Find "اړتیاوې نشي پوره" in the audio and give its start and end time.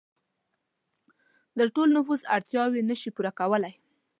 2.35-3.31